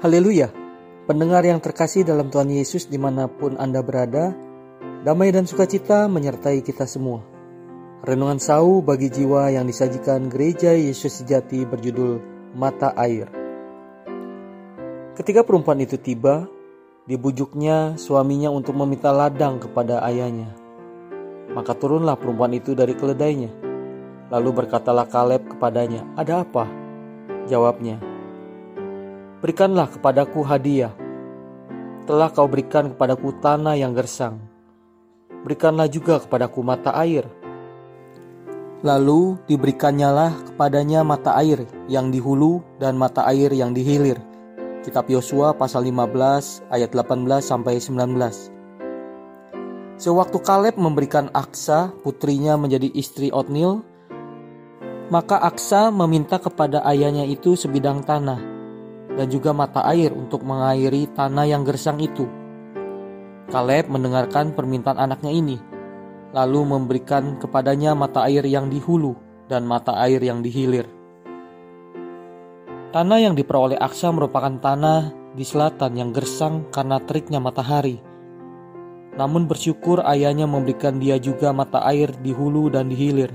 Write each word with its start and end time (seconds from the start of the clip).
Haleluya! 0.00 0.48
Pendengar 1.04 1.44
yang 1.44 1.60
terkasih 1.60 2.08
dalam 2.08 2.32
Tuhan 2.32 2.48
Yesus 2.48 2.88
di 2.88 2.96
mana 2.96 3.28
pun 3.28 3.60
Anda 3.60 3.84
berada, 3.84 4.32
damai 5.04 5.28
dan 5.28 5.44
sukacita 5.44 6.08
menyertai 6.08 6.64
kita 6.64 6.88
semua. 6.88 7.20
Renungan 8.08 8.40
sau 8.40 8.80
bagi 8.80 9.12
jiwa 9.12 9.52
yang 9.52 9.68
disajikan 9.68 10.32
gereja 10.32 10.72
Yesus 10.72 11.20
sejati 11.20 11.68
berjudul 11.68 12.16
Mata 12.56 12.96
Air. 12.96 13.28
Ketika 15.20 15.44
perempuan 15.44 15.84
itu 15.84 16.00
tiba, 16.00 16.48
dibujuknya 17.04 18.00
suaminya 18.00 18.48
untuk 18.48 18.80
meminta 18.80 19.12
ladang 19.12 19.60
kepada 19.60 20.00
ayahnya. 20.08 20.48
Maka 21.52 21.76
turunlah 21.76 22.16
perempuan 22.16 22.56
itu 22.56 22.72
dari 22.72 22.96
keledainya. 22.96 23.52
Lalu 24.32 24.64
berkatalah 24.64 25.04
Kaleb 25.12 25.44
kepadanya, 25.44 26.08
"Ada 26.16 26.48
apa?" 26.48 26.64
Jawabnya, 27.52 28.00
Berikanlah 29.40 29.88
kepadaku 29.88 30.44
hadiah. 30.44 30.92
Telah 32.04 32.28
kau 32.28 32.44
berikan 32.44 32.92
kepadaku 32.92 33.40
tanah 33.40 33.72
yang 33.72 33.96
gersang. 33.96 34.36
Berikanlah 35.48 35.88
juga 35.88 36.20
kepadaku 36.20 36.60
mata 36.60 36.92
air. 37.00 37.24
Lalu 38.84 39.40
diberikannya 39.48 40.12
kepadanya 40.44 41.00
mata 41.08 41.40
air 41.40 41.64
yang 41.88 42.12
di 42.12 42.20
hulu 42.20 42.60
dan 42.76 43.00
mata 43.00 43.24
air 43.32 43.48
yang 43.56 43.72
di 43.72 43.80
hilir. 43.80 44.20
Kitab 44.84 45.08
Yosua 45.08 45.56
pasal 45.56 45.88
15 45.88 46.68
ayat 46.68 46.92
18 46.92 47.40
sampai 47.40 47.80
19. 47.80 47.96
Sewaktu 49.96 50.38
Kaleb 50.44 50.76
memberikan 50.76 51.32
Aksa 51.32 51.96
putrinya 52.04 52.60
menjadi 52.60 52.92
istri 52.92 53.32
Otnil, 53.32 53.80
maka 55.08 55.40
Aksa 55.40 55.88
meminta 55.88 56.36
kepada 56.36 56.84
ayahnya 56.84 57.24
itu 57.24 57.56
sebidang 57.56 58.04
tanah 58.04 58.49
dan 59.14 59.26
juga 59.26 59.50
mata 59.50 59.82
air 59.88 60.14
untuk 60.14 60.46
mengairi 60.46 61.10
tanah 61.10 61.46
yang 61.48 61.62
gersang 61.66 61.98
itu. 61.98 62.28
Kaleb 63.50 63.90
mendengarkan 63.90 64.54
permintaan 64.54 64.98
anaknya 64.98 65.34
ini, 65.34 65.58
lalu 66.30 66.62
memberikan 66.62 67.34
kepadanya 67.42 67.98
mata 67.98 68.22
air 68.30 68.46
yang 68.46 68.70
di 68.70 68.78
hulu 68.78 69.18
dan 69.50 69.66
mata 69.66 69.98
air 69.98 70.22
yang 70.22 70.38
di 70.38 70.50
hilir. 70.54 70.86
Tanah 72.90 73.18
yang 73.22 73.34
diperoleh 73.34 73.78
Aksa 73.78 74.10
merupakan 74.14 74.54
tanah 74.58 75.34
di 75.34 75.46
selatan 75.46 75.98
yang 75.98 76.10
gersang 76.10 76.70
karena 76.70 77.02
teriknya 77.02 77.42
matahari. 77.42 78.02
Namun 79.18 79.50
bersyukur 79.50 80.06
ayahnya 80.06 80.46
memberikan 80.46 81.02
dia 81.02 81.18
juga 81.18 81.50
mata 81.50 81.82
air 81.86 82.14
di 82.22 82.30
hulu 82.30 82.70
dan 82.70 82.86
di 82.86 82.94
hilir, 82.94 83.30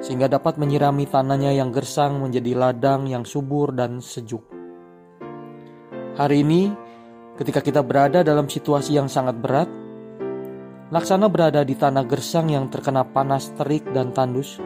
sehingga 0.00 0.28
dapat 0.28 0.56
menyirami 0.56 1.04
tanahnya 1.04 1.52
yang 1.52 1.68
gersang 1.72 2.20
menjadi 2.20 2.56
ladang 2.56 3.04
yang 3.04 3.28
subur 3.28 3.76
dan 3.76 4.00
sejuk. 4.00 4.55
Hari 6.16 6.40
ini, 6.40 6.72
ketika 7.36 7.60
kita 7.60 7.84
berada 7.84 8.24
dalam 8.24 8.48
situasi 8.48 8.96
yang 8.96 9.04
sangat 9.04 9.36
berat, 9.36 9.68
laksana 10.88 11.28
berada 11.28 11.60
di 11.60 11.76
tanah 11.76 12.08
gersang 12.08 12.48
yang 12.48 12.72
terkena 12.72 13.04
panas 13.04 13.52
terik 13.52 13.84
dan 13.92 14.16
tandus, 14.16 14.56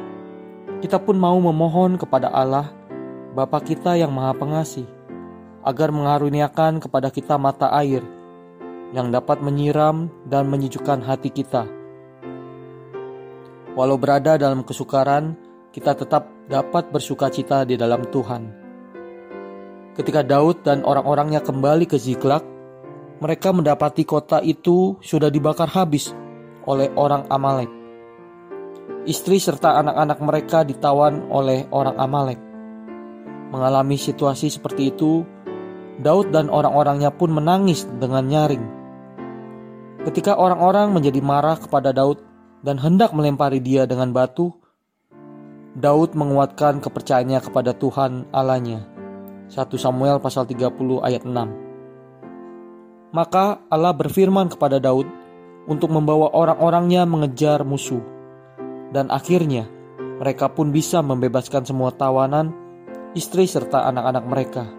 kita 0.79 1.03
pun 1.03 1.19
mau 1.19 1.35
memohon 1.43 1.99
kepada 1.99 2.31
Allah, 2.31 2.71
Bapa 3.35 3.59
kita 3.67 3.99
yang 3.99 4.15
Maha 4.15 4.31
Pengasih, 4.39 4.87
agar 5.67 5.91
mengaruniakan 5.91 6.79
kepada 6.79 7.11
kita 7.11 7.35
mata 7.35 7.67
air 7.75 8.07
yang 8.95 9.11
dapat 9.11 9.43
menyiram 9.43 10.07
dan 10.31 10.47
menyejukkan 10.47 11.03
hati 11.03 11.35
kita. 11.35 11.67
Walau 13.75 13.99
berada 13.99 14.39
dalam 14.39 14.63
kesukaran, 14.63 15.35
kita 15.75 15.99
tetap 15.99 16.31
dapat 16.47 16.95
bersuka 16.95 17.27
cita 17.27 17.67
di 17.67 17.75
dalam 17.75 18.07
Tuhan. 18.07 18.60
Ketika 20.01 20.25
Daud 20.25 20.65
dan 20.65 20.81
orang-orangnya 20.81 21.45
kembali 21.45 21.85
ke 21.85 22.01
Ziklag, 22.01 22.41
mereka 23.21 23.53
mendapati 23.53 24.09
kota 24.09 24.41
itu 24.41 24.97
sudah 25.05 25.29
dibakar 25.29 25.69
habis 25.69 26.17
oleh 26.65 26.89
orang 26.97 27.29
Amalek. 27.29 27.69
Istri 29.05 29.37
serta 29.37 29.77
anak-anak 29.77 30.19
mereka 30.25 30.65
ditawan 30.65 31.29
oleh 31.29 31.69
orang 31.69 32.01
Amalek. 32.01 32.41
Mengalami 33.53 34.01
situasi 34.01 34.49
seperti 34.49 34.89
itu, 34.89 35.21
Daud 36.01 36.33
dan 36.33 36.49
orang-orangnya 36.49 37.13
pun 37.13 37.37
menangis 37.37 37.85
dengan 38.01 38.25
nyaring. 38.25 38.65
Ketika 40.09 40.33
orang-orang 40.33 40.97
menjadi 40.97 41.21
marah 41.21 41.61
kepada 41.61 41.93
Daud 41.93 42.25
dan 42.65 42.81
hendak 42.81 43.13
melempari 43.13 43.61
dia 43.61 43.85
dengan 43.85 44.17
batu, 44.17 44.49
Daud 45.77 46.17
menguatkan 46.17 46.81
kepercayaannya 46.81 47.41
kepada 47.45 47.77
Tuhan 47.77 48.33
Allahnya. 48.33 48.90
1 49.51 49.67
Samuel 49.83 50.23
pasal 50.23 50.47
30 50.47 51.03
ayat 51.03 51.27
6. 51.27 53.11
Maka 53.11 53.67
Allah 53.67 53.91
berfirman 53.91 54.47
kepada 54.47 54.79
Daud 54.79 55.11
untuk 55.67 55.91
membawa 55.91 56.31
orang-orangnya 56.31 57.03
mengejar 57.03 57.67
musuh. 57.67 57.99
Dan 58.95 59.11
akhirnya 59.11 59.67
mereka 60.23 60.47
pun 60.55 60.71
bisa 60.71 61.03
membebaskan 61.03 61.67
semua 61.67 61.91
tawanan, 61.91 62.55
istri 63.19 63.51
serta 63.51 63.91
anak-anak 63.91 64.25
mereka. 64.31 64.71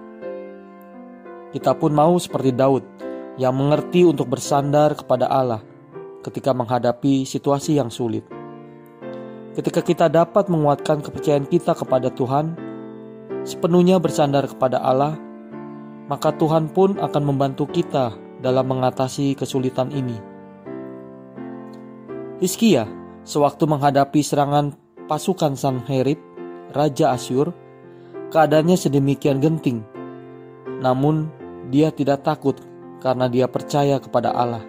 Kita 1.52 1.76
pun 1.76 1.92
mau 1.92 2.16
seperti 2.16 2.56
Daud 2.56 2.88
yang 3.36 3.52
mengerti 3.52 4.08
untuk 4.08 4.32
bersandar 4.32 4.96
kepada 4.96 5.28
Allah 5.28 5.60
ketika 6.24 6.56
menghadapi 6.56 7.28
situasi 7.28 7.76
yang 7.76 7.92
sulit. 7.92 8.24
Ketika 9.52 9.84
kita 9.84 10.08
dapat 10.08 10.48
menguatkan 10.48 11.04
kepercayaan 11.04 11.44
kita 11.44 11.76
kepada 11.76 12.08
Tuhan, 12.08 12.71
sepenuhnya 13.44 13.98
bersandar 13.98 14.46
kepada 14.46 14.82
Allah, 14.82 15.18
maka 16.12 16.36
Tuhan 16.36 16.70
pun 16.70 17.00
akan 17.00 17.24
membantu 17.24 17.70
kita 17.70 18.14
dalam 18.42 18.68
mengatasi 18.68 19.38
kesulitan 19.38 19.94
ini. 19.94 20.18
Hizkia, 22.42 22.90
sewaktu 23.22 23.70
menghadapi 23.70 24.26
serangan 24.26 24.74
pasukan 25.06 25.54
Sanherib, 25.54 26.18
Raja 26.74 27.14
Asyur, 27.14 27.54
keadaannya 28.34 28.76
sedemikian 28.80 29.38
genting. 29.38 29.86
Namun, 30.82 31.30
dia 31.70 31.94
tidak 31.94 32.26
takut 32.26 32.58
karena 32.98 33.30
dia 33.30 33.46
percaya 33.46 34.02
kepada 34.02 34.34
Allah. 34.34 34.66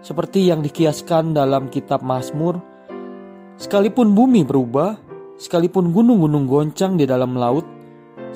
Seperti 0.00 0.48
yang 0.48 0.64
dikiaskan 0.64 1.36
dalam 1.36 1.68
kitab 1.68 2.00
Mazmur, 2.00 2.58
sekalipun 3.60 4.16
bumi 4.16 4.42
berubah, 4.42 4.96
Sekalipun 5.40 5.88
gunung-gunung 5.88 6.44
goncang 6.44 7.00
di 7.00 7.08
dalam 7.08 7.32
laut, 7.32 7.64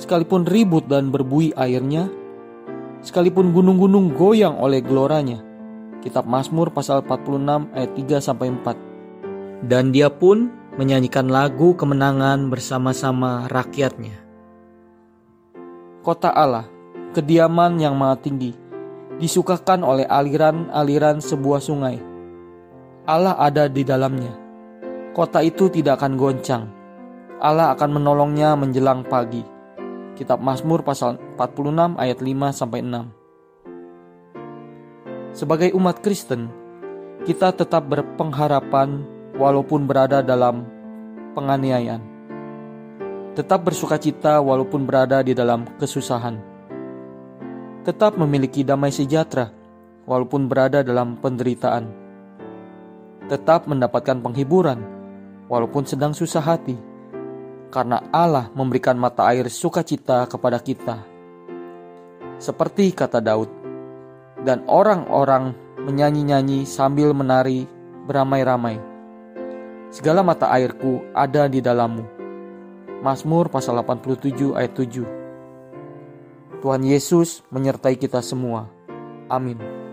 sekalipun 0.00 0.48
ribut 0.48 0.88
dan 0.88 1.12
berbui 1.12 1.52
airnya, 1.52 2.08
sekalipun 3.04 3.52
gunung-gunung 3.52 4.16
goyang 4.16 4.56
oleh 4.56 4.80
geloranya. 4.80 5.44
Kitab 6.00 6.24
Mazmur 6.24 6.72
pasal 6.72 7.04
46 7.04 7.68
ayat 7.76 7.92
3 7.92 8.24
sampai 8.24 8.48
4. 8.56 9.68
Dan 9.68 9.92
dia 9.92 10.08
pun 10.08 10.48
menyanyikan 10.80 11.28
lagu 11.28 11.76
kemenangan 11.76 12.48
bersama-sama 12.48 13.52
rakyatnya. 13.52 14.16
Kota 16.00 16.32
Allah, 16.32 16.64
kediaman 17.12 17.84
yang 17.84 18.00
maha 18.00 18.16
tinggi, 18.16 18.56
disukakan 19.20 19.84
oleh 19.84 20.08
aliran-aliran 20.08 21.20
sebuah 21.20 21.60
sungai. 21.60 22.00
Allah 23.04 23.36
ada 23.36 23.68
di 23.68 23.84
dalamnya. 23.84 24.32
Kota 25.12 25.44
itu 25.44 25.68
tidak 25.68 26.00
akan 26.00 26.16
goncang, 26.16 26.64
Allah 27.44 27.76
akan 27.76 28.00
menolongnya 28.00 28.56
menjelang 28.56 29.04
pagi. 29.04 29.44
Kitab 30.16 30.40
Mazmur 30.40 30.80
pasal 30.80 31.20
46 31.36 32.00
ayat 32.00 32.18
5 32.24 32.56
sampai 32.56 32.80
6. 32.80 35.36
Sebagai 35.36 35.76
umat 35.76 36.00
Kristen, 36.00 36.48
kita 37.28 37.52
tetap 37.52 37.84
berpengharapan 37.84 39.04
walaupun 39.36 39.84
berada 39.84 40.24
dalam 40.24 40.64
penganiayaan. 41.36 42.00
Tetap 43.36 43.68
bersuka 43.68 44.00
cita 44.00 44.40
walaupun 44.40 44.88
berada 44.88 45.20
di 45.20 45.36
dalam 45.36 45.68
kesusahan. 45.76 46.40
Tetap 47.84 48.16
memiliki 48.16 48.64
damai 48.64 48.88
sejahtera 48.88 49.52
walaupun 50.08 50.48
berada 50.48 50.80
dalam 50.80 51.20
penderitaan. 51.20 51.92
Tetap 53.28 53.68
mendapatkan 53.68 54.24
penghiburan 54.24 54.80
walaupun 55.52 55.84
sedang 55.84 56.16
susah 56.16 56.40
hati 56.40 56.93
karena 57.74 57.98
Allah 58.14 58.54
memberikan 58.54 58.94
mata 58.94 59.26
air 59.26 59.50
sukacita 59.50 60.30
kepada 60.30 60.62
kita. 60.62 61.02
Seperti 62.38 62.94
kata 62.94 63.18
Daud, 63.18 63.50
dan 64.46 64.62
orang-orang 64.70 65.58
menyanyi-nyanyi 65.82 66.70
sambil 66.70 67.10
menari 67.10 67.66
beramai-ramai. 68.06 68.78
Segala 69.90 70.22
mata 70.22 70.54
airku 70.54 71.02
ada 71.10 71.50
di 71.50 71.58
dalammu. 71.58 72.06
Mazmur 73.02 73.50
pasal 73.50 73.82
87 73.82 74.54
ayat 74.54 74.72
7. 74.78 76.62
Tuhan 76.62 76.82
Yesus 76.86 77.42
menyertai 77.50 77.98
kita 77.98 78.22
semua. 78.22 78.70
Amin. 79.26 79.83